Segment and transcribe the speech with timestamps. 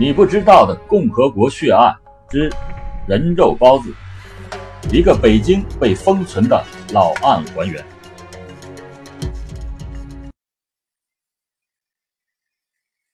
[0.00, 1.94] 你不知道的共和国血案
[2.30, 2.50] 之
[3.06, 3.94] 人肉包子，
[4.90, 6.64] 一个北京被封存的
[6.94, 7.84] 老案还原。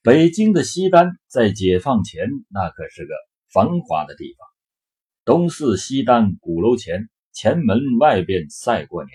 [0.01, 3.13] 北京的西单在解放前那可是个
[3.51, 4.47] 繁华的地方，
[5.25, 9.11] 东四西单鼓楼前，前门外边赛过年。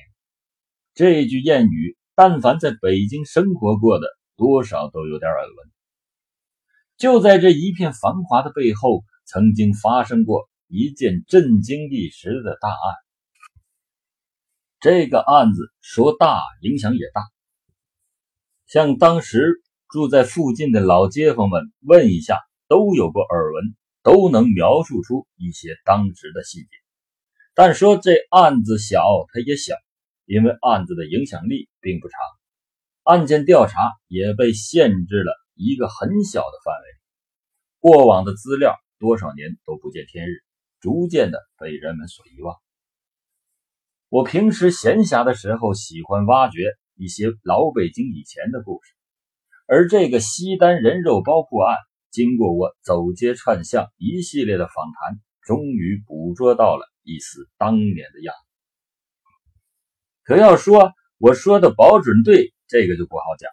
[0.92, 5.71] 这句谚语，但凡在北京生活过的，多少都有点耳闻。
[7.02, 12.94] 就在这一片繁华的背后，曾经发生过一件震惊一时的大案。
[14.78, 17.22] 这个案子说大，影响也大。
[18.68, 22.38] 像当时住在附近的老街坊们问一下，
[22.68, 26.68] 都有过耳闻，都能描述出一些当时的细节。
[27.52, 29.74] 但说这案子小，它也小，
[30.24, 32.20] 因为案子的影响力并不长。
[33.02, 36.91] 案件调查也被限制了一个很小的范围，
[37.82, 40.44] 过往的资料多少年都不见天日，
[40.78, 42.54] 逐渐的被人们所遗忘。
[44.08, 46.60] 我平时闲暇的时候喜欢挖掘
[46.94, 48.94] 一些老北京以前的故事，
[49.66, 51.76] 而这个西单人肉包破案，
[52.12, 58.52] 经过我走街串巷一系列的访谈，终于捕捉到了一丝当年的样子。
[60.22, 62.54] 可要说我说的保准对。
[62.68, 63.50] 这个就不好讲，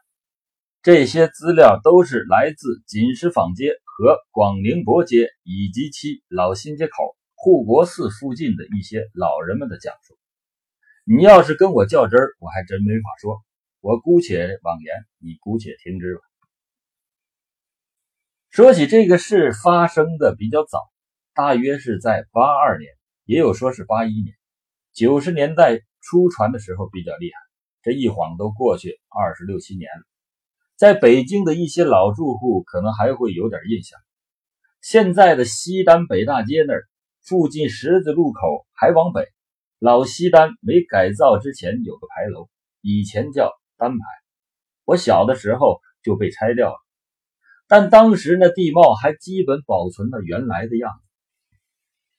[0.81, 10.17] 这些资料都是来自锦石坊街和广宁伯街以及其老新街口护国寺附近的一些老人们的讲述。
[11.03, 13.41] 你要是跟我较真儿，我还真没法说。
[13.81, 16.21] 我姑且妄言，你姑且听之吧。
[18.49, 20.79] 说起这个事，发生的比较早，
[21.33, 22.89] 大约是在八二年，
[23.25, 24.33] 也有说是八一年。
[24.93, 27.39] 九十年代初传的时候比较厉害。
[27.81, 30.03] 这一晃都过去二十六七年了，
[30.79, 33.99] 在北京的一些老住户可能还会有点印象。
[34.81, 36.87] 现在的西单北大街那儿
[37.21, 39.27] 附近十字路口还往北，
[39.79, 42.47] 老西单没改造之前有个牌楼，
[42.79, 44.05] 以前叫单牌。
[44.85, 46.77] 我小的时候就被拆掉了，
[47.67, 51.57] 但当时那地貌还基本保存了原来的样子。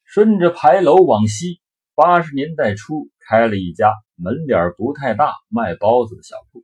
[0.04, 1.62] 顺着牌楼往西，
[1.94, 3.94] 八十年代初开了一家。
[4.16, 6.62] 门脸不太大，卖包子的小铺。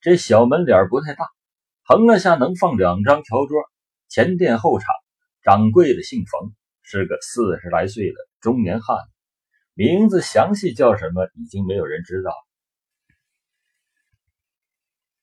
[0.00, 1.26] 这小门脸不太大，
[1.82, 3.62] 横了下能放两张条桌。
[4.08, 4.86] 前店后厂，
[5.42, 9.12] 掌柜的姓冯，是个四十来岁的中年汉子。
[9.74, 12.32] 名字详细叫什么，已经没有人知道。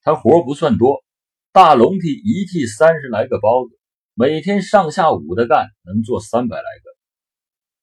[0.04, 1.04] 他活不算多，
[1.52, 3.80] 大笼屉一屉三十来个包子，
[4.14, 6.90] 每天上下午的干，能做三百来个。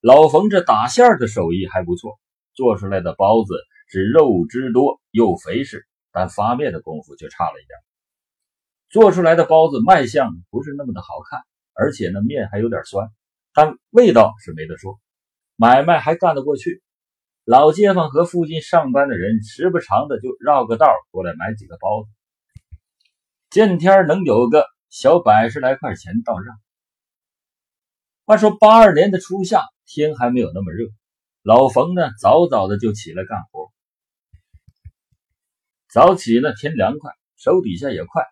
[0.01, 2.13] 老冯这打馅儿的手艺还不错。
[2.55, 3.53] 做出来的包子
[3.89, 7.77] 是肉汁多又肥实，但发面的功夫就差了一点。
[8.89, 11.41] 做出来的包子卖相不是那么的好看，
[11.73, 13.11] 而且呢面还有点酸，
[13.53, 15.01] 但味道是没得说，
[15.57, 16.81] 买卖还干得过去。
[17.45, 22.09] 老街坊和附近上班的人时不常的就绕个道过来买几个包子，
[23.51, 26.45] 见天能有个小百十来块钱到账。
[28.25, 30.87] 话说八二年的初夏，天还没有那么热。
[31.43, 33.74] 老冯呢，早早的就起来干活。
[35.95, 38.25] 早起呢，天凉快，手底下也快。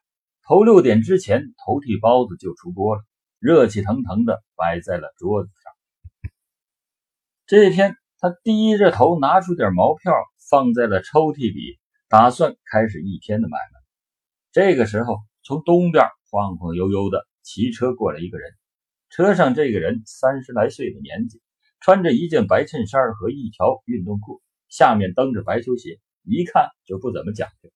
[0.42, 3.02] 头六点之前，头屉包子就出锅了，
[3.38, 6.32] 热气腾腾的摆在了桌子上。
[7.46, 10.12] 这一天，他低着头拿出点毛票，
[10.50, 11.78] 放在了抽屉里，
[12.08, 13.78] 打算开始一天的买卖。
[14.50, 18.50] 这个时候，从东边晃晃悠悠的骑车过来一个人，
[19.08, 21.40] 车上这个人三十来岁的年纪。
[21.78, 27.70] 穿着一件白衬衫和一条运动裤，下面蹬着白球鞋，一看就不怎么讲究。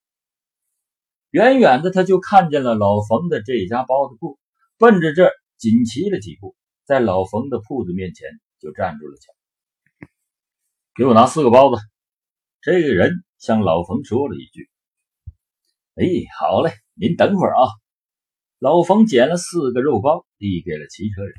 [1.31, 4.39] 远远的他就看见了老冯的这家包子铺，
[4.79, 8.29] 奔着这紧骑了几步，在老冯的铺子面前
[8.59, 10.09] 就站住了脚。
[10.95, 11.81] 给我拿四个包子。
[12.63, 14.69] 这个人向老冯说了一句
[15.95, 16.05] ：“哎，
[16.39, 17.69] 好嘞，您等会儿啊。”
[18.59, 21.35] 老冯捡了四个肉包，递给了骑车人。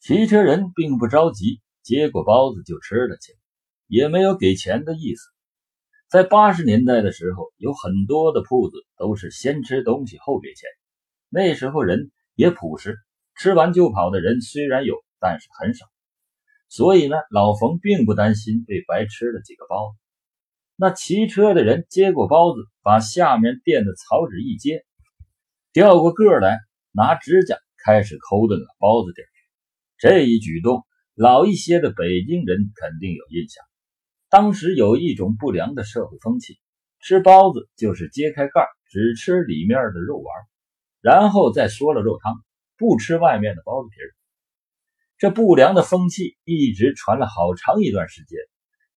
[0.00, 3.38] 骑车人并不着急，接过包子就吃了起来，
[3.86, 5.22] 也没有给钱的意思。
[6.10, 10.68] 在八十年代的时候，有很多的铺子都是先吃东西后给钱。
[11.28, 12.98] 那时候人也朴实，
[13.36, 15.86] 吃完就跑的人虽然有，但是很少。
[16.68, 19.98] 所以呢，老冯并不担心被白吃了几个包子。
[20.74, 24.84] 那骑车的人接过包子，把下面垫的草纸一揭，
[25.72, 26.58] 掉过个来，
[26.90, 29.22] 拿指甲开始抠瞪了包子底。
[29.96, 30.84] 这一举动，
[31.14, 33.62] 老一些的北京人肯定有印象。
[34.30, 36.60] 当时有一种不良的社会风气，
[37.00, 40.32] 吃包子就是揭开盖只吃里面的肉丸。
[41.00, 42.36] 然后再说了肉汤，
[42.78, 44.08] 不吃外面的包子皮儿。
[45.18, 48.38] 这不良的风气一直传了好长一段时间，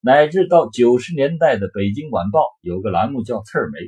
[0.01, 3.79] 乃至到九十年代的《北京晚报》有个栏目叫“刺儿梅”，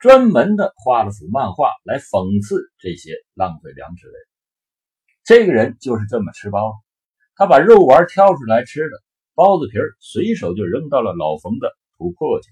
[0.00, 4.20] 专门的画了幅漫画来讽刺这些浪费粮食的人。
[5.24, 6.76] 这个人就是这么吃包子，
[7.36, 9.02] 他把肉丸挑出来吃了，
[9.42, 12.48] 包子皮儿随手就扔到了老冯的土破去。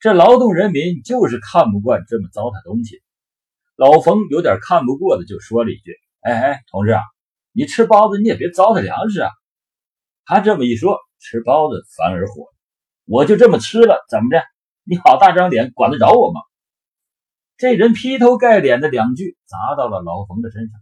[0.00, 3.02] 这劳动人民就是看不惯这么糟蹋东西。
[3.76, 5.92] 老冯有点看不过的，就说了一句
[6.24, 7.02] ：“哎哎，同志啊，
[7.52, 9.30] 你吃包子你也别糟蹋粮食啊。”
[10.24, 12.54] 他这么一说，吃包子反而火了。
[13.04, 14.42] 我就这么吃了，怎么的？
[14.84, 16.40] 你好大张脸，管得着我吗？
[17.58, 20.80] 这人劈头盖脸的两句砸到了老冯的身上。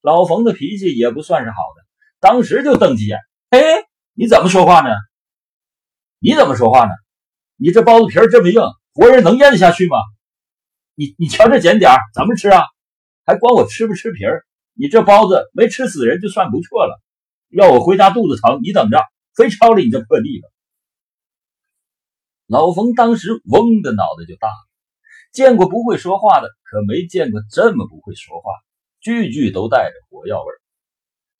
[0.00, 1.82] 老冯的脾气也不算是好的，
[2.20, 3.18] 当时就瞪起眼
[3.50, 3.83] ：“嘿，
[4.14, 4.90] 你怎么说话呢？
[6.18, 6.92] 你怎么说话呢？
[7.56, 8.62] 你这包子皮这么硬，
[8.94, 9.96] 活人能咽得下去吗？”
[10.96, 12.62] 你你瞧这捡点怎么吃啊？
[13.24, 14.46] 还管我吃不吃皮儿？
[14.74, 17.00] 你这包子没吃死人就算不错了，
[17.48, 19.02] 要我回家肚子疼，你等着，
[19.34, 20.50] 非抄了你这破地方。
[22.46, 24.54] 老冯当时嗡的脑袋就大了，
[25.32, 28.50] 见过不会说话的，可没见过这么不会说话，
[29.00, 30.63] 句句都带着火药味儿。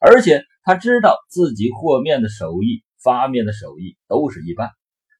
[0.06, 4.70] 而且他知道自己和面的手艺、发面的手艺都是一般，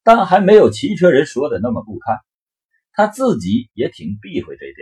[0.03, 2.19] 但还没有骑车人说的那么不堪。
[2.93, 4.77] 他自己也挺避讳这点，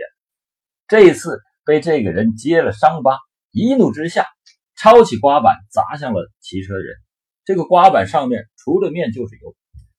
[0.89, 3.17] 这次被这个人揭了伤疤，
[3.51, 4.27] 一怒之下
[4.75, 6.97] 抄起刮板砸向了骑车人。
[7.45, 9.55] 这个刮板上面除了面就是油，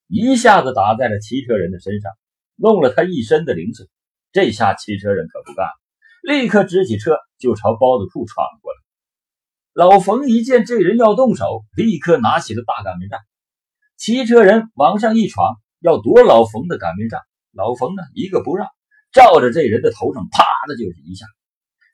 [0.06, 2.12] 一下子打在了骑车人的身上，
[2.56, 3.88] 弄了他一身的零碎。
[4.32, 5.72] 这下骑车人可不干了，
[6.22, 8.83] 立刻支起车就朝包子铺闯过来。
[9.75, 13.19] 老冯一见这人要动手，立刻拿起了大擀面杖。
[13.97, 17.21] 骑车人往上一闯，要夺老冯的擀面杖。
[17.50, 18.69] 老冯呢，一个不让，
[19.11, 21.26] 照着这人的头上啪的就是一下。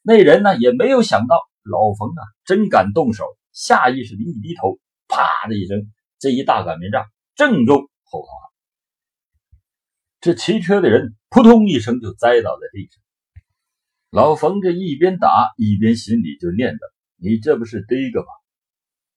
[0.03, 4.79] 那人呢，也没有想到老冯啊真敢动手，下意识的一低头，
[5.09, 8.51] 啪的一声，这一大擀面杖正中后头上。
[10.21, 13.01] 这骑车的人扑通一声就栽倒在地上。
[14.11, 16.81] 老冯这一边打一边心里就念叨
[17.21, 18.29] ：“你这不是第一个吧？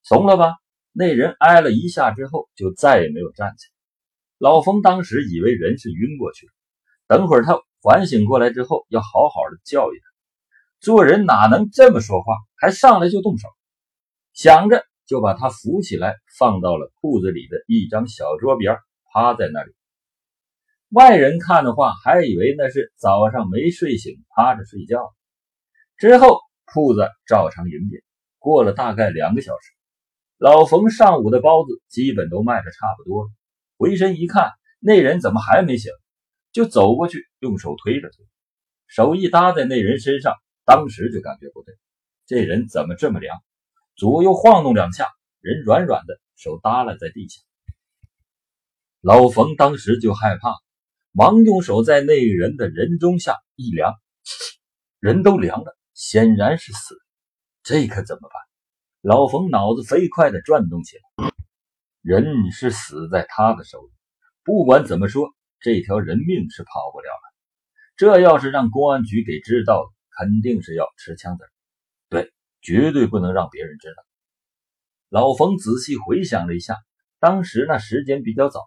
[0.03, 0.55] 怂了吧？”
[0.91, 3.73] 那人挨了一下之后，就再也没有站起来。
[4.37, 6.51] 老冯当时以为人是晕过去了，
[7.07, 10.05] 等会儿他缓醒过来之后，要好好的教育他。
[10.79, 13.47] 做人哪能这么说话，还上来就动手？
[14.33, 18.77] 想着就把他扶起来，放到了铺子里的一张小桌边，
[19.11, 19.73] 趴在那里。
[20.89, 25.11] 外人看的话，还以为那是早上没睡醒，趴着睡觉。
[25.97, 26.39] 之后
[26.73, 28.03] 铺子照常营业。
[28.39, 29.71] 过了大概两个小时，
[30.37, 33.29] 老冯上午的包子基本都卖的差不多了。
[33.77, 35.91] 回身一看，那人怎么还没醒？
[36.51, 38.25] 就走过去，用手推了推，
[38.87, 40.35] 手一搭在那人身上，
[40.65, 41.73] 当时就感觉不对，
[42.25, 43.37] 这人怎么这么凉？
[43.95, 45.07] 左右晃动两下，
[45.39, 47.41] 人软软的，手耷拉在地下。
[49.01, 50.53] 老冯当时就害怕，
[51.11, 53.93] 忙用手在那人的人中下一量，
[54.99, 56.95] 人都凉了，显然是死。
[57.63, 58.41] 这可怎么办？
[59.01, 61.33] 老冯脑子飞快地转动起来。
[62.01, 63.91] 人是死在他的手里，
[64.43, 67.33] 不管怎么说，这条人命是跑不了了。
[67.95, 71.43] 这要是让公安局给知道了，肯定是要吃枪子。
[72.09, 74.03] 对，绝对不能让别人知道。
[75.09, 76.75] 老冯仔细回想了一下，
[77.19, 78.61] 当时那时间比较早，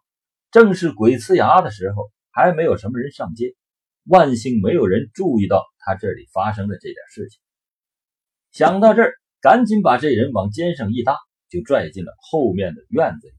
[0.50, 3.54] 正是鬼呲牙的时候，还没有什么人上街，
[4.04, 7.40] 万幸没有人注意到他这里发生的这点事情。
[8.50, 11.16] 想到这儿，赶紧把这人往肩上一搭。
[11.48, 13.34] 就拽进了后面的院子里，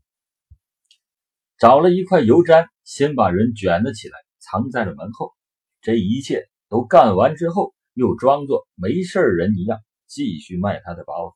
[1.57, 5.33] 找了一块油毡，先把人卷了起来，藏在了门后。
[5.81, 11.35] 这一切都干完之后，又装作没事人一样，继续卖他的包子。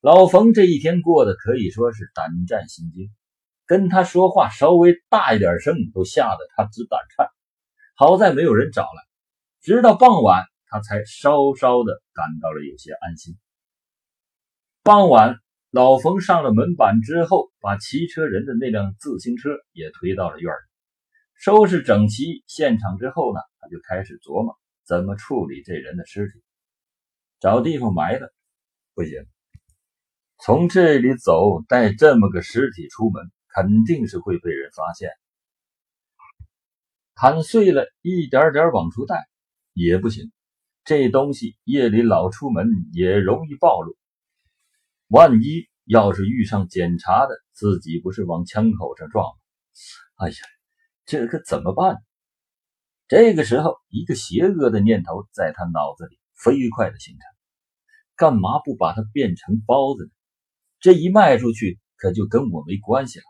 [0.00, 3.10] 老冯这一天过得可以说是胆战心惊，
[3.66, 7.26] 跟他说话稍微大一点声，都吓得他直胆颤。
[7.94, 9.02] 好在没有人找来，
[9.62, 13.38] 直到傍晚，他才稍稍的感到了有些安心。
[14.82, 15.38] 傍晚。
[15.74, 20.68] 老冯上了门板之后，把骑车人的那辆自行车也推到了院里，
[21.34, 24.54] 收拾整齐现场之后呢，他就开始琢磨
[24.84, 26.42] 怎么处理这人的尸体。
[27.40, 28.30] 找地方埋了，
[28.92, 29.24] 不行，
[30.44, 35.08] 从这里走带这么个尸体出门，肯定是会被人发现。
[37.14, 39.26] 砍碎了一点点往出带
[39.72, 40.30] 也不行，
[40.84, 43.96] 这东西夜里老出门也容易暴露。
[45.08, 49.38] 万一要是遇上检查的，自己不是往枪口上撞吗？
[50.16, 50.36] 哎呀，
[51.04, 51.96] 这可怎么办？
[53.08, 57.20] 这个时候，一个邪恶的念头在他脑子里飞快的形成：
[58.16, 60.10] 干嘛不把它变成包子呢？
[60.80, 63.24] 这一卖出去，可就跟我没关系了。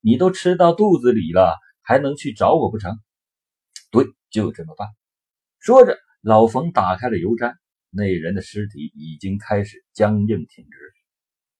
[0.00, 2.98] 你都吃到肚子里了，还能去找我不成？
[3.90, 4.88] 对，就这么办。
[5.64, 7.56] 说着，老冯打开了油毡，
[7.88, 10.78] 那人的尸体已经开始僵硬挺直。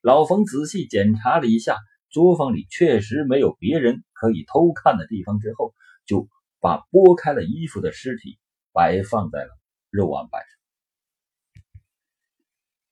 [0.02, 1.78] 老冯仔细检查了一下，
[2.10, 5.74] 作坊里确实没有别人可以偷看的地方，之后
[6.06, 6.28] 就。
[6.60, 8.38] 把剥开了衣服的尸体
[8.72, 9.50] 摆放在了
[9.90, 11.62] 肉案板上。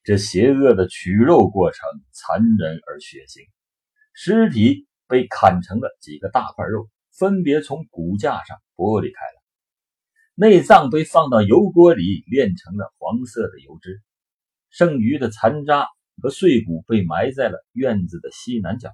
[0.03, 3.49] 这邪恶的取肉过程残忍而血腥，
[4.13, 9.42] 尸体被砍成了几个大块肉，分别从骨架上剥离开了。
[10.35, 14.01] 内脏被放到油锅里炼成了黄色的油脂，
[14.71, 15.87] 剩余的残渣
[16.23, 18.91] 和碎骨被埋在了院子的西南角。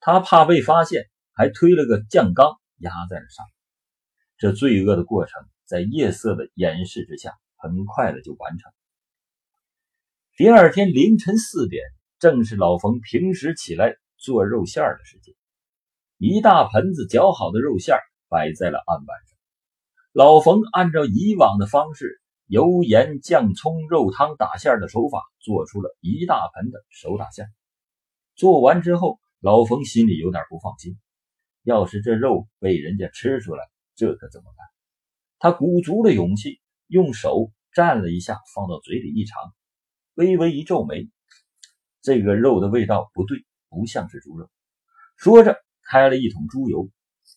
[0.00, 3.46] 他怕被发现，还推了个酱缸压在了上。
[4.38, 8.72] 这罪恶的过程在夜色的掩饰之下，很快的就完成。
[10.36, 11.82] 第二天凌晨四点，
[12.18, 15.34] 正是老冯平时起来做肉馅的时间。
[16.18, 17.96] 一大盆子绞好的肉馅
[18.28, 19.35] 摆在了案板上。
[20.16, 27.52] 老冯按照以往的方式，油盐酱葱肉汤打馅的手法，做出了一大盆的手打馅。
[28.34, 30.96] 做完之后，老冯心里有点不放心，
[31.64, 33.62] 要是这肉被人家吃出来，
[33.94, 34.66] 这可怎么办？
[35.38, 39.52] 他鼓足了勇气，用手蘸了一下，放到嘴里一尝，
[40.14, 41.10] 微微一皱眉，
[42.00, 44.48] 这个肉的味道不对，不像是猪肉。
[45.18, 46.88] 说着，开了一桶猪油，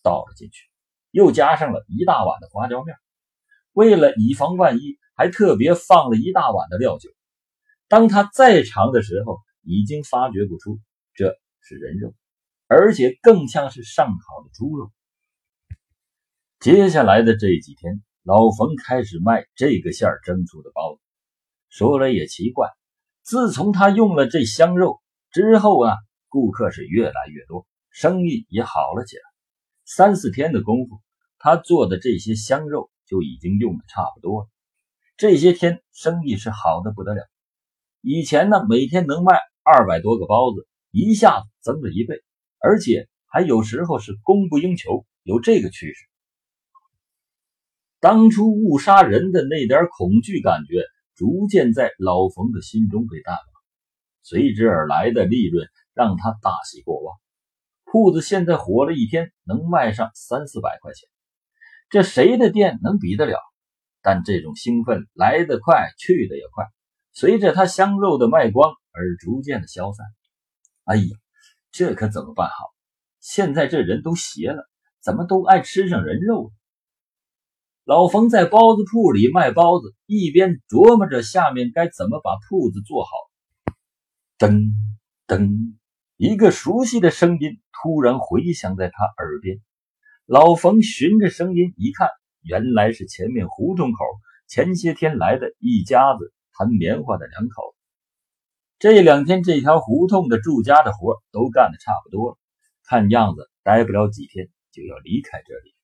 [0.02, 0.69] 倒了进去，
[1.10, 2.96] 又加上了一大碗的花椒面。
[3.72, 7.10] 为了以防万一，还特别放了一大碗的料酒。
[7.88, 10.78] 当他再尝的时候，已经发觉不出
[11.14, 12.14] 这是人肉，
[12.66, 14.90] 而且更像是上好的猪肉。
[16.58, 21.00] 接下来的这几天，老冯开始卖这个馅儿蒸出的包子。
[21.68, 22.68] 说来也奇怪，
[23.22, 25.00] 自从他用了这香肉
[25.30, 25.94] 之后啊，
[26.28, 29.29] 顾客是越来越多，生意也好了起来。
[29.92, 31.00] 三四天的功夫，
[31.40, 34.48] 他做的这些香肉就已经用的差不多了。
[35.16, 37.28] 这些天生意是好的不得了。
[38.00, 42.22] 以前呢，每天能卖二百多个包子，一下子增了一倍，
[42.60, 46.06] 而且还有时候是供不应求，有这个趋势。
[47.98, 50.84] 当初误杀人的那点恐惧感觉，
[51.16, 53.44] 逐渐在老冯的心中被淡忘。
[54.22, 57.18] 随之而来的利润让他大喜过望。
[57.90, 61.08] 铺子现在火了一天，能卖上三四百块钱，
[61.88, 63.36] 这谁的店能比得了？
[64.00, 66.64] 但这种兴奋来得快，去得也快，
[67.12, 70.06] 随着他香肉的卖光而逐渐的消散。
[70.84, 71.16] 哎呀，
[71.72, 72.54] 这可怎么办好？
[73.18, 74.68] 现在这人都邪了，
[75.02, 76.50] 怎么都爱吃上人肉了？
[77.84, 83.10] 老冯在包子铺里卖包子，一边琢磨着下面该怎么把铺子做好。
[84.38, 84.70] 噔
[85.26, 85.74] 噔，
[86.22, 89.58] 一个熟悉的声音突然回响在他耳边。
[90.26, 92.10] 老冯循着声音一看，
[92.42, 94.04] 原来是前面胡同口
[94.46, 97.74] 前些天来的一家子弹棉花的两口。
[98.78, 102.38] 这两天这条胡同的住家的活都干得差不多了，
[102.84, 105.74] 看样子待不了几天就要离开这里。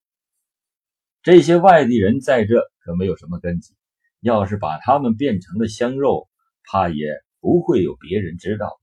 [1.23, 3.75] 这些外地人在这可没有什么根基，
[4.21, 6.29] 要是把他们变成了香肉，
[6.71, 7.07] 怕也
[7.41, 8.79] 不会有别人知道。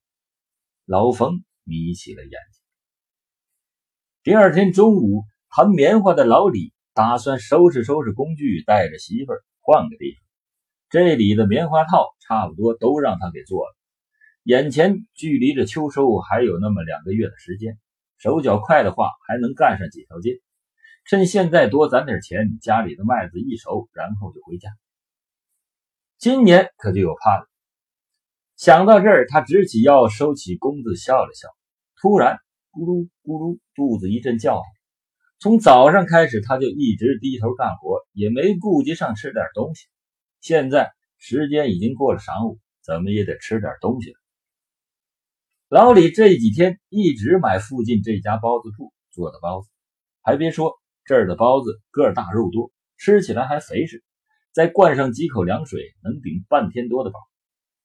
[0.85, 2.61] 老冯眯起了眼睛。
[4.21, 10.21] 第二天中午，弹棉花的老李打算收拾收拾工具，带着媳妇儿换个地方。
[10.89, 13.75] 这里的棉花套差不多都让他给做了。
[14.43, 17.79] 眼前距离着秋收还有那么两个月的时间，
[18.17, 20.41] 手脚快的话还能干上几条街。
[21.05, 24.69] 趁现在多攒点钱，家里的麦子一熟，然后就回家。
[26.17, 27.52] 今年可就有盼了。
[28.55, 31.47] 想到这儿，他直起腰，收起弓子，笑了笑。
[32.01, 32.37] 突然，
[32.71, 34.63] 咕噜咕噜，肚子一阵叫唤。
[35.39, 39.87] 从早上开始，他就一直低头干活，也没顾及上吃点东西。
[40.39, 44.19] 现在时间已经过了晌午，怎么也得吃点东西了。
[45.67, 49.69] 老李这几天一直买附近这家包子铺做的包子，
[50.21, 50.73] 还别说。
[51.05, 54.01] 这儿的包子个大肉多，吃起来还肥实，
[54.53, 57.19] 再灌上几口凉水，能顶半天多的饱。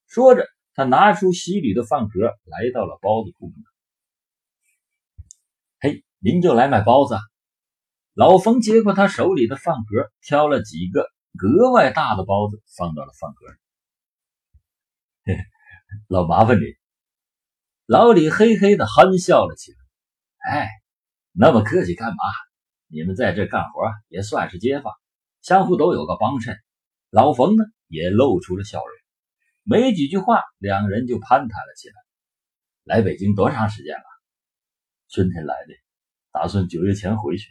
[0.07, 0.47] 说着，
[0.79, 3.53] 他拿出洗铝的饭盒，来到了包子铺
[5.81, 7.17] 嘿，您就来买包子？
[8.15, 13.59] 老冯接过他手里的饭盒，挑了几个格外大的包子，放到了饭盒里。
[15.25, 15.45] 嘿，
[16.07, 16.63] 老麻烦你。
[17.85, 19.79] 老李嘿嘿的憨笑了起来。
[20.59, 20.69] 哎，
[21.33, 22.17] 那么客气干嘛？
[22.87, 24.95] 你们在这干活也算是街坊，
[25.43, 26.57] 相互都有个帮衬。
[27.11, 28.95] 老冯呢也露出了笑容，
[29.71, 31.95] 没几句话，两人就攀谈了起来。
[32.85, 34.03] 来北京多长时间了？
[35.11, 35.75] 春天来的，
[36.33, 37.51] 打算九月前回去。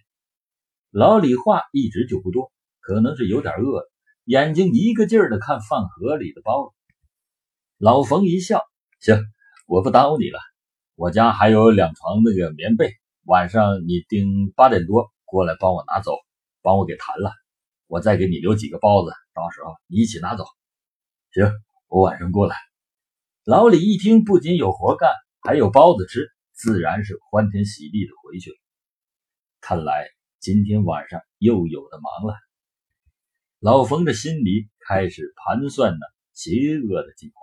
[0.90, 3.92] 老李话一直就不多，可能是有点饿了，
[4.24, 6.76] 眼睛一个劲儿的看饭盒里的包子。
[7.78, 8.64] 老冯一笑，
[9.00, 9.24] 行，
[9.68, 10.40] 我不耽误你了。
[10.96, 12.96] 我家还有两床那个棉被，
[13.26, 16.14] 晚上你定八点多过来帮我拿走，
[16.64, 17.32] 帮我给弹了。
[17.86, 20.46] 我再给你留几个包子，到时候你一起拿走。
[21.32, 21.46] 行，
[21.88, 22.56] 我晚上过来。
[23.44, 25.10] 老李一听，不仅有活干，
[25.42, 28.58] 还有包子吃，自然是欢天喜地的回去了。
[29.62, 30.08] 看来
[30.40, 32.36] 今天晚上又有的忙了。
[33.60, 36.00] 老冯的心里开始盘算呢
[36.34, 37.34] 邪恶的计划。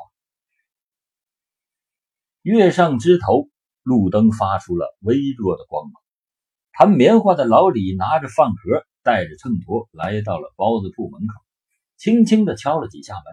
[2.43, 3.49] 月上枝头，
[3.83, 5.95] 路灯发出了微弱的光芒。
[6.73, 8.87] 弹棉花的老李拿着饭盒。
[9.05, 11.35] 带着秤砣来到了包子铺门口，
[11.99, 13.25] 轻轻地敲了几下门。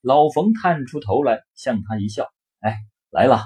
[0.00, 2.28] 老冯探出头来，向他一笑
[2.60, 2.76] ：“哎，
[3.10, 3.44] 来了。”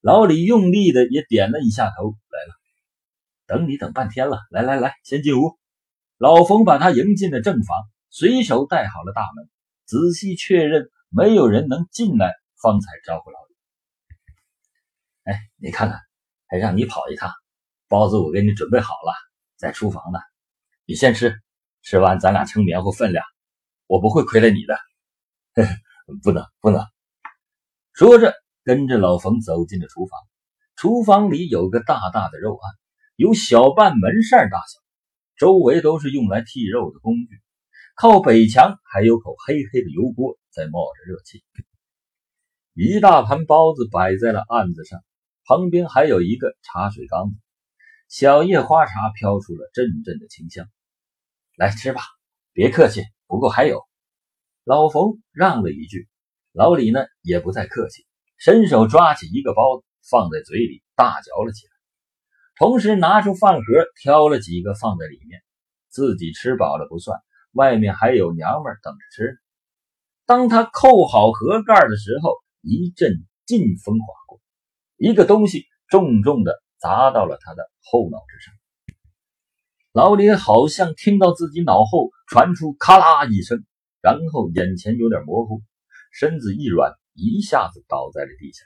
[0.00, 2.54] 老李用力的也点了一下头：“来了。”
[3.46, 5.58] 等你等半天了，来来来，先进屋。
[6.18, 7.76] 老冯把他迎进了正房，
[8.10, 9.48] 随手带好了大门，
[9.84, 13.54] 仔细确认没有人能进来，方才招呼老李
[15.32, 16.00] ：“哎，你看看，
[16.48, 17.32] 还让你跑一趟，
[17.88, 19.12] 包子我给你准备好了，
[19.56, 20.18] 在厨房呢。”
[20.84, 21.40] 你先吃，
[21.82, 23.24] 吃完咱俩称棉花分量，
[23.86, 24.76] 我不会亏了你的。
[26.22, 26.86] 不能不能！
[27.92, 30.18] 说着，跟着老冯走进了厨房。
[30.76, 32.72] 厨房里有个大大的肉案，
[33.16, 34.80] 有小半门扇大小，
[35.36, 37.40] 周围都是用来剔肉的工具。
[37.94, 41.44] 靠北墙还有口黑黑的油锅在冒着热气。
[42.72, 45.04] 一大盘包子摆在了案子上，
[45.44, 47.30] 旁边还有一个茶水缸。
[48.08, 50.66] 小叶花茶飘出了阵阵的清香，
[51.56, 52.00] 来吃吧，
[52.52, 53.04] 别客气。
[53.26, 53.86] 不过还有，
[54.64, 56.08] 老冯让了一句，
[56.52, 61.72] 老李呢也不再客气，伸手抓起一个包子放在嘴里大嚼了起来，
[62.56, 63.64] 同时拿出饭盒
[64.00, 65.40] 挑了几个放在里面，
[65.88, 67.20] 自己吃饱了不算，
[67.52, 69.38] 外面还有娘们等着吃。
[70.26, 74.40] 当他扣好盒盖的时候，一阵劲风划过，
[74.96, 76.62] 一个东西重重的。
[76.82, 78.52] 砸到了他的后脑之上，
[79.92, 83.64] 老李好像听到自己脑后传出咔啦一声，
[84.02, 85.62] 然后眼前有点模糊，
[86.12, 88.64] 身子一软，一下子倒在了地下。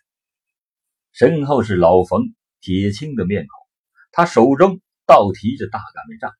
[1.12, 3.68] 身后是老冯铁青的面孔，
[4.12, 6.32] 他手中倒提着大擀面杖，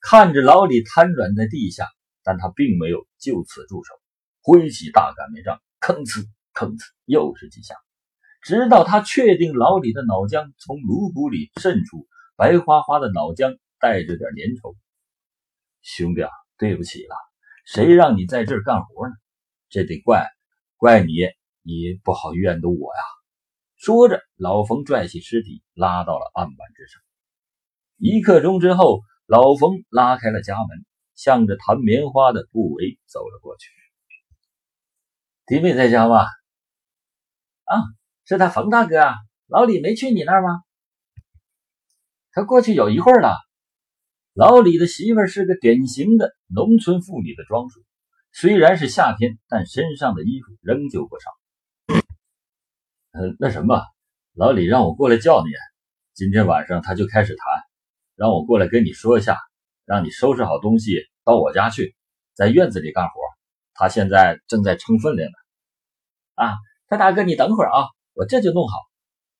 [0.00, 1.86] 看着老李瘫软在地下，
[2.24, 3.94] 但他并没有就此住手，
[4.42, 7.76] 挥起大擀面杖，吭哧吭哧又是几下。
[8.42, 14.74] 直到他确定老李的脑浆从颅骨里渗出，白花花的脑浆带着点粘稠。
[15.82, 17.14] 兄弟啊，对不起了，
[17.64, 19.14] 谁让你在这儿干活呢？
[19.68, 20.26] 这得怪
[20.76, 21.12] 怪你，
[21.62, 23.02] 你不好怨的我呀。
[23.76, 27.00] 说着，老冯拽起尸体拉到了案板之上。
[27.96, 33.70] 一刻钟之后，老冯拉开了家门，向着弹棉花的顾维走了过去。
[35.46, 36.24] 弟妹在家吗？
[37.64, 37.76] 啊。
[38.26, 38.96] 是他冯大哥，
[39.48, 40.62] 老李没去你那儿吗？
[42.30, 43.38] 他过去有一会儿了。
[44.32, 47.80] 老李的媳妇是个典型的农村妇女的装束，
[48.32, 51.30] 虽然是夏天，但身上的衣服仍旧不少。
[53.12, 53.82] 嗯，那什么，
[54.34, 55.50] 老李让我过来叫你，
[56.14, 57.44] 今天晚上他就开始谈，
[58.14, 59.36] 让我过来跟你说一下，
[59.84, 60.92] 让你收拾好东西
[61.24, 61.96] 到我家去，
[62.34, 63.12] 在院子里干活。
[63.74, 65.36] 他现在正在称分量呢。
[66.34, 66.54] 啊，
[66.86, 67.88] 他大哥，你等会儿啊。
[68.12, 68.76] 我这就弄好。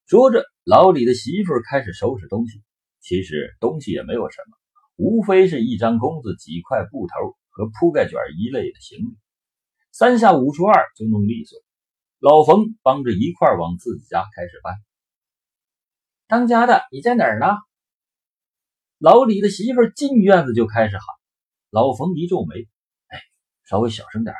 [0.06, 2.60] 说着，老李的媳妇开始收拾东西。
[3.00, 4.56] 其实东西也没有什么，
[5.00, 9.16] 无非是一张弓子、几块布头和铺盖卷一类的行李。
[9.92, 11.58] 三下五除二就弄利索。
[12.18, 14.74] 老冯帮着一块往自己家开始搬。
[16.26, 17.46] 当家的，你在哪儿呢？
[18.98, 21.04] 老李的媳妇进院子就开始喊。
[21.70, 22.68] 老冯一皱眉
[23.08, 23.18] ：“哎，
[23.64, 24.36] 稍微小声点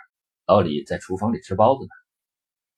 [0.46, 1.90] 老李在厨房里吃包子呢。”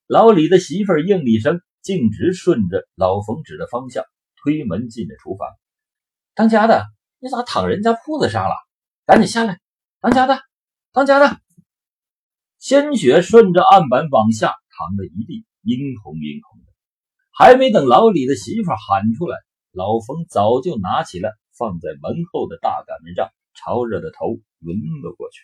[0.07, 4.05] 老李的媳妇应了一声，径直顺着老冯指的方向
[4.37, 5.49] 推门进了厨房。
[6.35, 6.87] 当家的，
[7.23, 8.57] 你咋躺人家铺子上了？
[9.07, 9.61] 赶紧下来！
[10.01, 10.41] 当家的，
[10.91, 11.39] 当家的，
[12.59, 16.73] 鲜血顺着案板往下淌了一地，殷红殷红的。
[17.31, 19.39] 还没等老李的媳妇喊出来，
[19.71, 25.43] 老冯早就拿起了放在门后的大擀面杖，朝着的头抡了过去。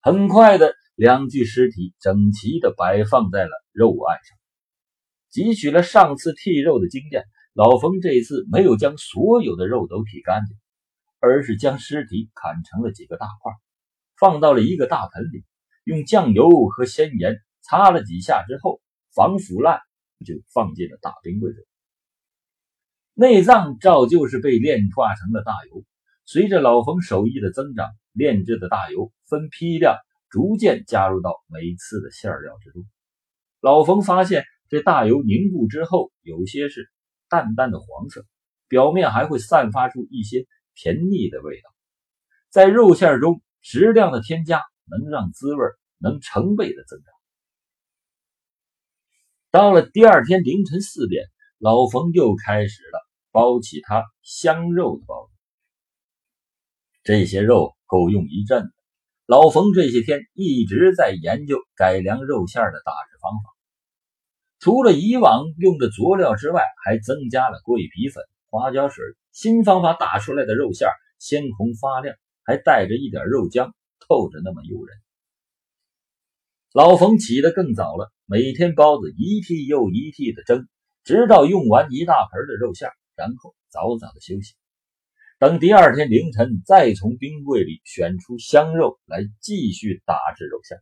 [0.00, 0.74] 很快的。
[0.94, 4.36] 两具尸体整齐地摆放在了肉案上，
[5.30, 7.22] 汲取了上次剔肉的经验，
[7.58, 10.56] 老冯这次没有将所有的肉都剔干净，
[11.18, 13.52] 而是将尸体砍成了几个大块，
[14.16, 15.44] 放到了一个大盆里，
[15.82, 18.80] 用酱油和鲜盐擦了几下之后，
[19.12, 19.80] 防腐烂，
[20.24, 21.60] 就放进了大冰柜中。
[23.14, 25.82] 内脏照旧是被炼化成了大油，
[26.26, 29.96] 随着老冯手艺的增长，炼制的大油分批量
[30.30, 32.84] 逐渐加入到每次的馅料之中。
[33.60, 36.88] 老冯发现，这大油凝固之后，有些是
[37.28, 38.24] 淡淡的黄色，
[38.68, 41.70] 表面还会散发出一些甜腻的味道。
[42.50, 45.64] 在肉馅中适量的添加，能让滋味
[45.98, 47.14] 能成倍的增长。
[49.50, 51.24] 到了第二天凌晨四点，
[51.58, 55.32] 老冯又开始了包起他香肉的包子。
[57.02, 58.72] 这些肉够用一阵子。
[59.24, 63.50] 老冯这些天一直在研究改良肉馅的大致方法，
[64.60, 69.04] 除了以往用的佐料之外，还增加了桂皮粉、花椒水。
[69.30, 70.88] 新方法打出来的肉馅
[71.20, 74.96] 鲜红发亮，还带着一点肉浆，透着那么诱人。
[76.72, 80.68] 老冯起得更早了，每天包子一屉又一屉的蒸，
[81.04, 84.54] 直到用完一大盆的肉馅，然后早早的休息。
[85.38, 90.78] 等第二天凌晨，再从冰柜里选出香肉来继续打制肉馅。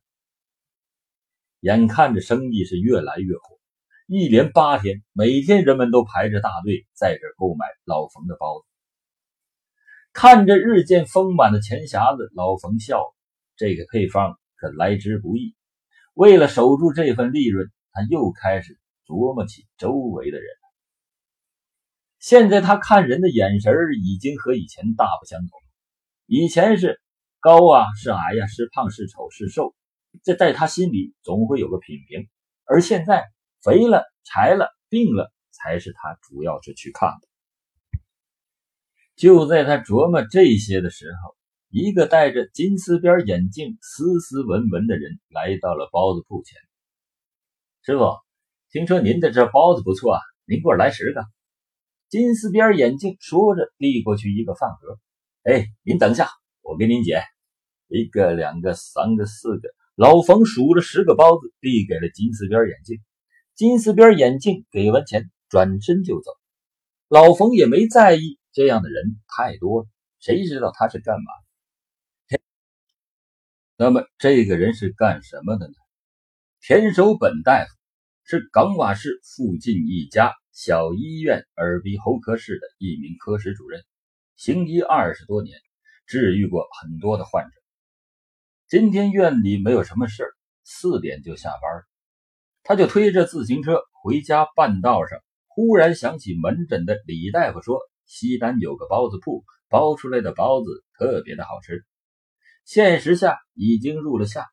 [1.61, 3.56] 眼看着生意是越来越火，
[4.07, 8.67] 一连八天，每天人们都排着大队在这购买老冯的包子。
[10.13, 13.17] 看着日渐丰满的钱匣子，老冯笑了。
[13.57, 15.57] 这个配方可来之不易。
[16.15, 20.47] 为了守住这份利润，他又开始琢磨起周围的人。
[22.21, 25.51] 现在他看人的眼神已经和以前大不相同。
[26.27, 27.01] 以前是
[27.41, 29.75] 高啊，是矮呀，是胖是丑是瘦，
[30.23, 32.29] 这在他心里总会有个品评。
[32.65, 33.25] 而现在
[33.63, 37.29] 肥了、柴了、病了，才是他主要是去看的。
[39.17, 41.35] 就在他琢磨这些的时候，
[41.71, 46.59] 一个戴着金丝边眼镜、斯斯文文的人来到了包子铺前。
[47.83, 48.19] 师傅，
[48.71, 51.25] 听说您的这包子不错啊，您给我来十个。
[52.09, 54.99] 金丝边眼镜说着，递过去一个饭盒。
[55.43, 56.29] 哎，您等一下，
[56.63, 57.23] 我给您捡。
[57.89, 59.69] 一个、两个、三个、四个。
[59.95, 63.01] 老冯数了十个包子，递给了金丝边眼镜。
[63.57, 66.31] 金丝边眼镜给完钱，转身就走。
[67.09, 69.89] 老冯也没在意，这样的人太多了，
[70.21, 71.33] 谁知道他是干嘛
[72.29, 72.39] 的？
[73.79, 75.75] 那么这个人是干什么的呢？
[76.61, 77.71] 田守本大夫
[78.25, 80.35] 是港瓦市附近一家。
[80.53, 83.85] 小医院耳鼻喉科室的一名科室主任，
[84.37, 85.59] 行医二十多年，
[86.07, 87.51] 治愈过很多的患者。
[88.67, 90.33] 今天院里没有什么事儿，
[90.65, 91.85] 四点就下班了，
[92.69, 94.49] 他就推着自行车回家。
[94.57, 101.85] 半道上，忽然想起门诊的李大夫说，西单有个包子铺，包出来的包子特别的好吃。
[102.65, 104.45] 现实下已经入了夏，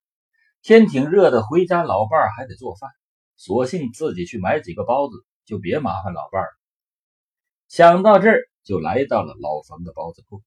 [0.61, 2.91] 天挺热的，回家老伴还得做饭，
[3.35, 5.15] 索性自己去买几个包子。
[5.45, 6.47] 就别麻烦老伴儿。
[7.67, 10.41] 想到这儿，就来到了老冯的包子铺。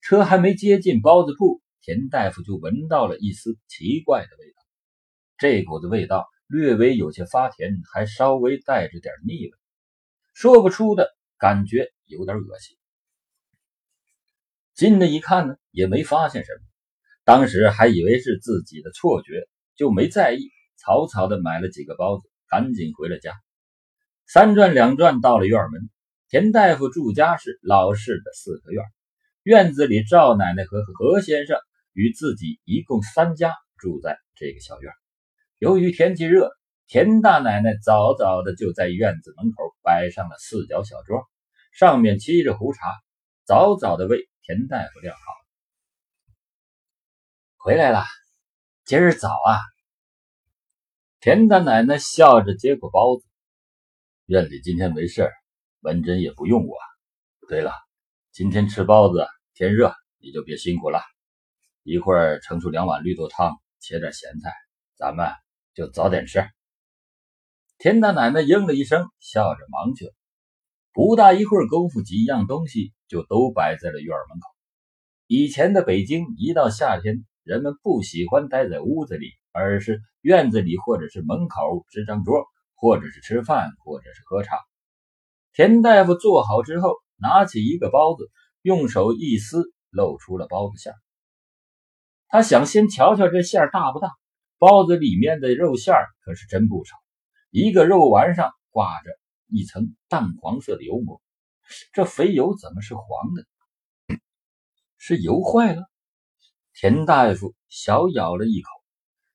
[0.00, 4.60] 车还没接近包子铺，田大夫就闻到了一丝奇怪的味道。
[5.36, 9.52] 这股子味道略微有些发甜，还稍微带着点腻味，
[10.32, 12.76] 说不出的感觉，有点恶心。
[14.74, 16.60] 近的一看呢，也没发现什么。
[17.24, 23.34] 当时还以为是自己的错觉，就没在意，草草的买了几个包子，赶紧回了家。
[24.26, 25.90] 三转两转到了院门，
[26.30, 28.82] 田大夫住家是老式的四合院，
[29.42, 31.58] 院子里赵奶奶和何先生
[31.92, 34.90] 与自己一共三家住在这个小院。
[35.58, 36.52] 由于天气热，
[36.86, 41.28] 田大奶奶早早的就在院子门口摆上了四角小桌，
[41.72, 42.94] 上面沏着壶茶，
[43.44, 45.20] 早早的为田大夫晾好。
[47.56, 48.04] 回来了，
[48.84, 49.58] 今儿早啊！
[51.18, 53.24] 田大奶奶笑着接过包子。
[54.26, 55.28] 院里今天没事
[55.80, 56.76] 文珍也不用我。
[57.48, 57.72] 对了，
[58.30, 61.00] 今天吃包子，天热，你就别辛苦了。
[61.82, 64.52] 一会儿盛出两碗绿豆汤，切点咸菜，
[64.96, 65.26] 咱们
[65.78, 66.44] 就早点吃。
[67.78, 70.12] 田大奶奶应了一声，笑着忙去了。
[70.92, 74.48] 不大一会儿功夫，几样东西就都摆在了院门口。
[75.28, 82.44] 以前的北京，一到夏天，人们不喜欢待在屋子里，而是院子里或者是门口支张桌。
[82.80, 84.56] 或者是吃饭，或者是喝茶。
[85.52, 88.30] 田大夫做好之后，拿起一个包子，
[88.62, 90.92] 用手一撕，露出了包子馅。
[92.28, 94.12] 他想先瞧瞧这馅大不大。
[94.58, 95.94] 包子里面的肉馅
[96.24, 96.96] 可是真不少，
[97.50, 99.10] 一个肉丸上挂着
[99.46, 101.22] 一层淡黄色的油膜。
[101.92, 104.18] 这肥油怎么是黄的？
[104.96, 105.88] 是油坏了？
[106.74, 108.68] 田大夫小咬了一口，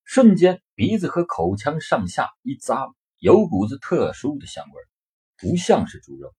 [0.04, 6.34] 瞬间鼻子和口腔上下一咂，有股子特殊的香味，不像是猪肉，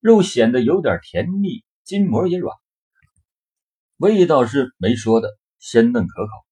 [0.00, 2.56] 肉显得有点甜腻，筋膜也软，
[3.96, 6.47] 味道是没说的，鲜嫩可口。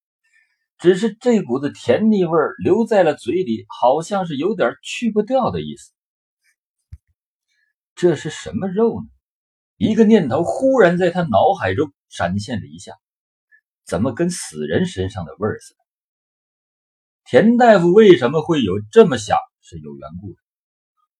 [0.78, 5.92] 只是这股子甜腻味留在了嘴里，好像是有点去不掉的意思。
[7.94, 9.08] 这是什么肉呢？
[9.76, 12.92] 一个念头忽然在他脑海中闪现了一下。
[13.84, 15.80] 怎么跟死人身上的味儿似的？
[17.24, 19.38] 田大夫为什么会有这么想？
[19.62, 20.38] 是有缘故的。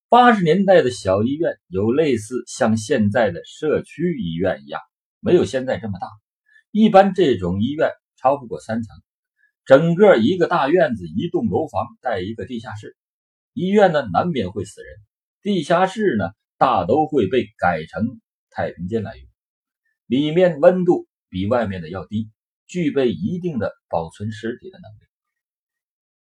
[0.08, 4.80] 八十年代的小医院有类似像现在的社区医院一样，
[5.20, 6.08] 没有现在这么大。
[6.70, 8.96] 一般这种医院超不过三层，
[9.66, 12.96] 整个一个大院子，一栋楼房带一个地下室。
[13.52, 14.88] 医院呢，难免会死人，
[15.42, 19.28] 地下室呢，大都会被改成太平间来用，
[20.06, 22.30] 里面温度比外面的要低。
[22.68, 25.06] 具备一定的保存尸体的能力，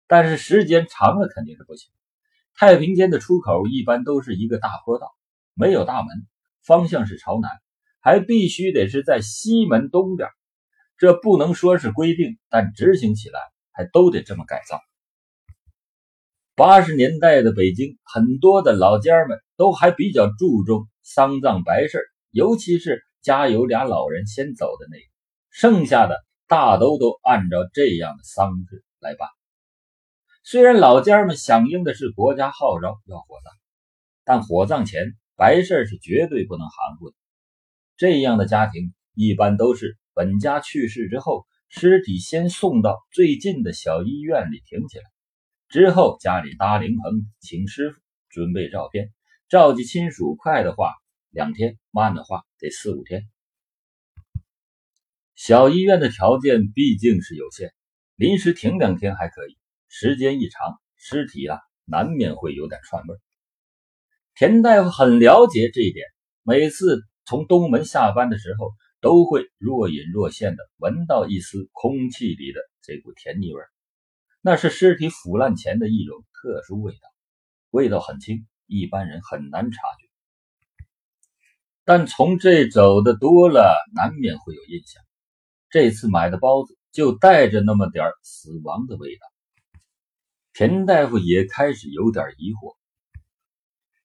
[0.07, 1.91] 但是时间长了肯定是不行。
[2.55, 5.13] 太平间的出口一般都是一个大坡道，
[5.53, 6.25] 没有大门，
[6.63, 7.51] 方向是朝南，
[7.99, 10.29] 还必须得是在西门东边。
[10.99, 13.39] 这不能说是规定，但执行起来
[13.71, 14.79] 还都得这么改造。
[16.55, 25.03] 八十年代的北京，很多的老家们都还比较注重丧葬白事尤其是家有俩老人先走的那个，
[25.49, 26.23] 剩下的。
[26.49, 29.29] 大都都按照这样的丧制来办。
[30.43, 33.53] 虽然老家们响应的是国家号召要火葬，
[34.25, 37.15] 但火葬前白事是绝对不能含糊的。
[37.97, 45.03] 这样的家庭一般都是本家去世之后，尸体先送到最近的小医院里停起来，
[45.69, 49.11] 之后家里搭灵棚，请师傅准备照片，
[49.49, 50.93] 召集亲属，快的话
[51.29, 53.29] 两天，慢的话得四五天。
[55.35, 57.71] 小医院的条件毕竟是有限，
[58.15, 63.15] 临时停两天还可以，时间一长，尸体啊难免会有点串味。
[64.35, 66.05] 田大夫很了解这一点，
[66.43, 73.61] 每次从东门下班的时候，都会若隐若现的闻到一丝空气里的这股甜腻味，
[74.41, 76.99] 那是尸体腐烂前的一种特殊味道，
[77.69, 80.85] 味道很轻，一般人很难察觉。
[81.85, 85.01] 但从这走的多了，难免会有印象。
[85.69, 89.25] 这次买的包子就带着那么点死亡的味道，
[90.53, 92.75] 田大夫也开始有点疑惑：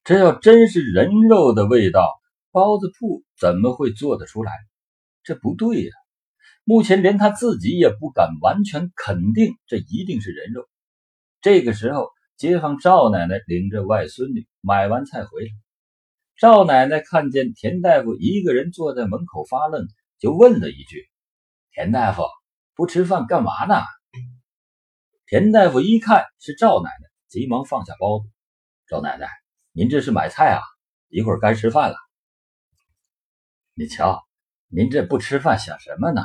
[0.05, 2.09] 这要真是人肉的味道，
[2.53, 4.53] 包子铺怎么会做得出来？
[5.25, 5.91] 这不对呀！
[6.65, 10.69] 目前连他自己也不敢完全肯定这一定是人肉。
[11.41, 15.51] 这个时候，街坊赵奶奶领着外孙女买完菜回来，
[16.39, 19.87] 赵奶奶看见田大夫一个人坐在门口发愣，
[20.19, 21.07] 就问了一句。
[21.73, 22.23] 田大夫
[22.75, 23.83] 不吃饭干嘛呢？
[25.27, 28.29] 田大夫一看是赵奶奶，急忙放下包子。
[28.87, 29.29] 赵奶奶，
[29.73, 30.61] 您这是买菜啊？
[31.09, 31.97] 一会儿该吃饭了。
[33.75, 34.23] 你瞧，
[34.77, 36.21] 您这不吃饭想什么呢？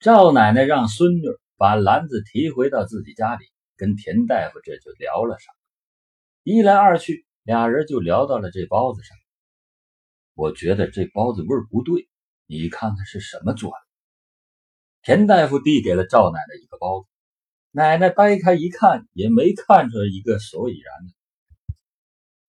[0.00, 1.24] 赵奶奶让孙女
[1.58, 3.44] 把篮子提回到自己家里，
[3.76, 5.54] 跟田大夫这就聊了上。
[6.42, 9.14] 一来二去，俩人就聊到了这包子上。
[10.32, 12.08] 我觉得这包子味儿不对，
[12.46, 13.76] 你看看是什么做的？
[15.02, 17.08] 田大夫递给了赵奶奶一个包子，
[17.72, 21.12] 奶奶掰开一看，也没看出一个所以然来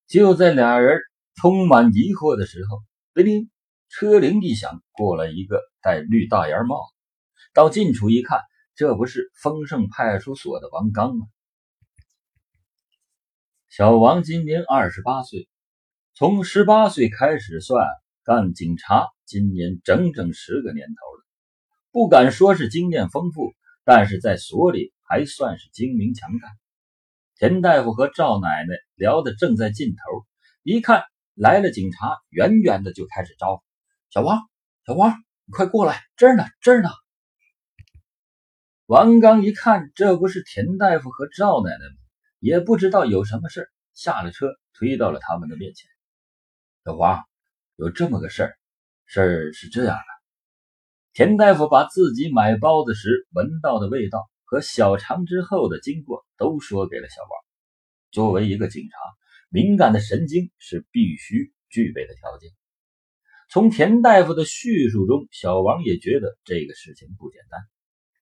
[0.06, 1.00] 就在俩人
[1.34, 2.78] 充满疑惑的时候，
[3.12, 3.50] 叮铃，
[3.90, 6.80] 车铃一响，过来一个戴绿大檐帽，
[7.52, 8.40] 到近处一看，
[8.76, 11.26] 这不是丰盛派出所的王刚吗？
[13.68, 15.48] 小王今年二十八岁，
[16.14, 17.84] 从十八岁开始算，
[18.22, 21.24] 干警察今年整整十个年头了。
[21.90, 23.52] 不敢说是经验丰富，
[23.84, 26.50] 但是在所里还算是精明强干。
[27.36, 30.24] 田大夫和赵奶奶聊得正在尽头，
[30.62, 31.02] 一看
[31.34, 33.62] 来了警察，远远的就开始招呼
[34.10, 34.40] ：“小王，
[34.84, 35.12] 小王，
[35.44, 36.88] 你快过来，这儿呢，这儿呢。”
[38.86, 41.94] 王刚一看，这不是田大夫和赵奶奶吗？
[42.40, 45.88] 也不知道有什么事下了车，推到了他们的面前。
[46.84, 47.22] 小王，
[47.76, 48.58] 有这么个事儿，
[49.06, 50.04] 事儿是这样的。
[51.12, 57.30] 田大夫把自己买包子时闻到的味道和小肠之后的经过都说给了小王。
[58.10, 58.98] 作为一个警察，
[59.50, 62.50] 敏感的神经是必须具备的条件。
[63.52, 67.60] 从田大夫的叙述中，小王也觉得这个事情不简单。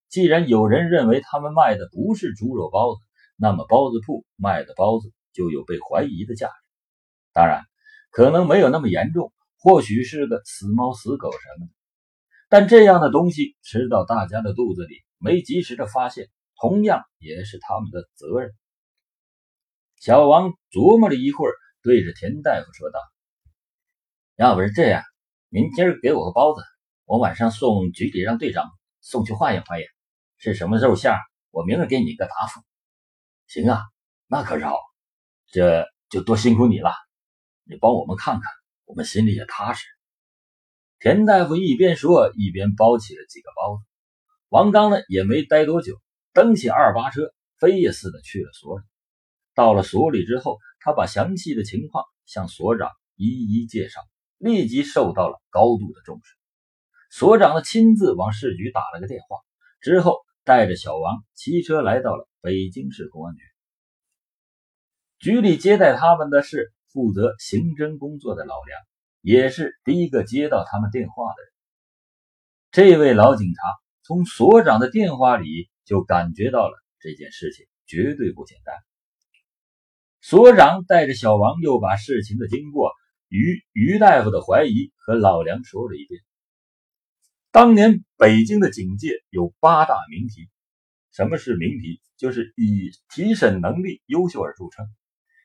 [0.08, 3.02] 既然有人认为他们卖的不是猪肉包子，
[3.36, 6.54] 那么包子铺卖的包子就有被怀疑的价值。
[7.34, 7.62] 当然，
[8.10, 11.72] 可能没有那么严重，或许是个死猫死狗什么的。
[12.48, 18.54] 但这样的东西吃到大家的肚子里，没及时的发现，同样也是他们的责任。
[20.00, 22.98] 小王琢磨了一会儿，对着田大夫说道
[24.36, 25.02] ：“要不是这样，
[25.50, 26.62] 您今儿给我个包子，
[27.06, 28.68] 我晚上送局里让队长
[29.00, 29.88] 送去化验化验，
[30.36, 31.14] 是什么肉馅
[31.50, 32.60] 我明儿给你一个答复。
[33.48, 33.80] ”“行啊，
[34.26, 34.76] 那可是好，
[35.46, 36.92] 这就多辛苦你了。
[37.64, 38.42] 你帮我们看看，
[38.84, 39.86] 我们心里也踏实。”
[41.00, 43.84] 田大夫一边说，一边包起了几个包子。
[44.50, 45.98] 王刚呢，也没待多久，
[46.34, 48.84] 蹬起二八车，飞也似的去了所里。
[49.54, 54.02] 到了所里之后，他把详细的情况向所长一一介绍，
[54.38, 56.34] 立即受到了高度的重视。
[57.10, 59.38] 所长呢，亲自往市局打了个电话，
[59.80, 63.42] 之后带着小王骑车来到了北京市公安局。
[65.18, 68.78] 局里接待他们的是负责刑侦工作的老梁。
[69.20, 71.52] 也是第一个接到他们电话的人。
[72.70, 73.62] 这位老警察
[74.04, 78.76] 从所长的电话里就感觉到了这件事情绝对不简单。
[80.20, 82.92] 所长带着小王又把事情的经过
[83.28, 86.20] 于于大夫的怀疑和老梁说了一遍。
[87.50, 90.48] 当年北京的警界有八大名提，
[91.12, 92.00] 什么是名提？
[92.16, 94.86] 就是以提审能力优秀而著称。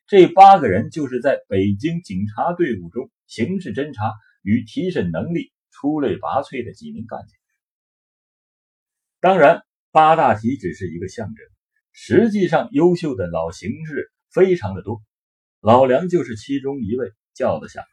[0.07, 3.09] 这八个人就是在北京警察队伍中。
[3.25, 4.11] 刑事侦查
[4.43, 7.35] 与提审能力出类拔萃的几名干警。
[9.19, 11.45] 当然，八大题只是一个象征，
[11.93, 15.01] 实际上优秀的老刑事非常的多。
[15.61, 17.89] 老梁就是其中一位叫得响的。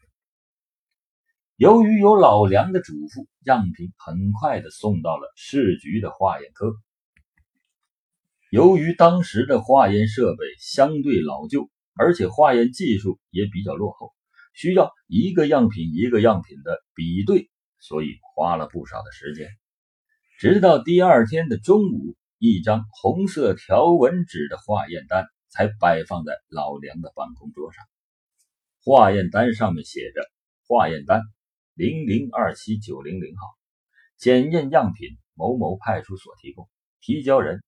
[1.56, 6.74] 由于有老梁的嘱咐，样品很快的送到了市局的化验科。
[8.50, 14.12] 由于当时的化验设备相对老旧，而且化验技术也比较落后。
[14.54, 19.48] 需要一个样品一个样品的比对，所以花了不少的时间。
[20.38, 27.84] 直到第二天的中午，一张红色条纹纸的化验单才摆放在老梁的办公桌上。
[28.84, 30.22] 化验单上面写着
[30.66, 31.22] ：“化验单
[31.74, 33.46] 零零二七九零零号，
[34.16, 36.68] 检验样品某某派出所提供，
[37.00, 37.62] 提交人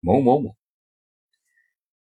[0.00, 0.56] 某某某。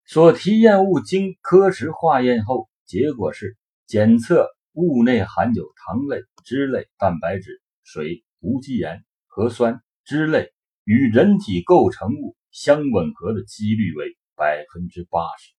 [0.05, 10.51] 所提验物经科室化验后，结果是。”检测物内含有糖类、脂类、蛋白质、水、无机盐、核酸、脂类
[10.83, 15.51] 与人体构成物相吻合的几率为百分之八十，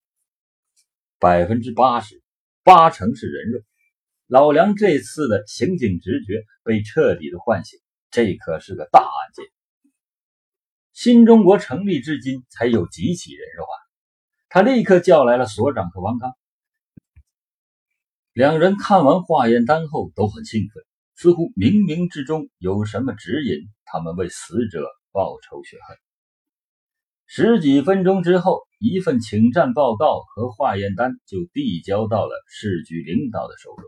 [1.20, 2.23] 百分之八十，
[2.64, 3.60] 八成是人肉。
[4.26, 7.78] 老梁这次的刑警直觉被彻底的唤醒，
[8.10, 9.44] 这可是个大案件。
[10.94, 13.80] 新中国成立至今才有几起人肉案，
[14.48, 16.32] 他立刻叫来了所长和王刚。
[18.32, 20.82] 两人看完化验单后都很兴奋，
[21.16, 26.03] 似乎冥冥之中有什么指引他们为死者报仇雪恨。
[27.26, 33.84] 十几分钟之后，一份请战报告和化验单就递交到了市局领导的手中。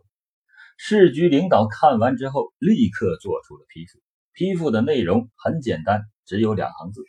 [0.78, 4.00] 市局领导看完之后，立刻做出了批复。
[4.32, 7.02] 批复的内容很简单，只有两行字：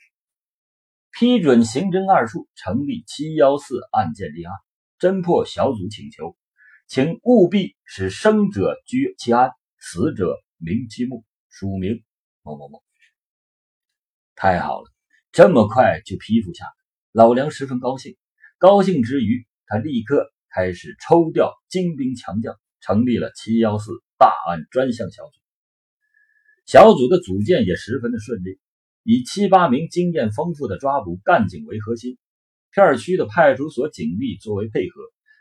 [1.11, 4.53] 批准刑侦二处成立七幺四案件立案
[4.99, 6.37] 侦破小组请求。
[6.87, 12.03] 请务必使生者居其安，死者名其目，署名
[12.43, 12.81] 某某某。
[14.35, 14.89] 太好了，
[15.37, 16.71] 这么快就批复下来，
[17.11, 18.17] 老梁十分高兴。
[18.57, 25.31] 高兴之余，他立刻开始抽调精兵强将，成立了七幺四大案专项小组。
[26.65, 28.57] 小组的组建也十分的顺利，
[29.03, 32.17] 以七八名经验丰富的抓捕干警为核心，
[32.71, 34.99] 片区的派出所警力作为配合。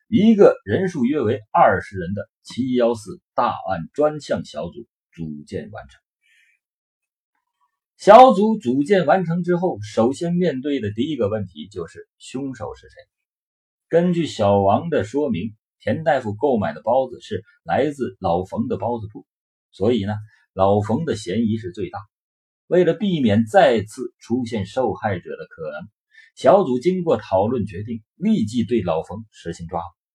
[0.09, 6.06] 一个人数约为二十人的七幺四大案专项小组组建完成。
[7.97, 12.97] 小组组建完成之后，首先面对的第一个问题就是凶手是谁。
[13.88, 19.25] 根据小王的说明，田大夫购买的包子是来自老冯的包子铺，
[19.73, 20.13] 所以呢，
[20.53, 21.99] 老冯的嫌疑是最大。
[22.67, 25.88] 为了避免再次出现受害者的可能，
[26.35, 30.06] 小组经过讨论决定，立即对老冯实行抓捕。